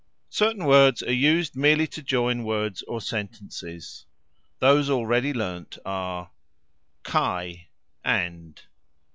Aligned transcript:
Certain 0.31 0.65
words 0.65 1.03
are 1.03 1.13
used 1.13 1.55
merely 1.55 1.85
to 1.85 2.01
join 2.01 2.43
words 2.43 2.81
or 2.87 2.99
sentences. 2.99 4.07
Those 4.57 4.89
already 4.89 5.31
learned 5.31 5.77
are: 5.85 6.31
kaj: 7.03 7.67
and. 8.03 8.59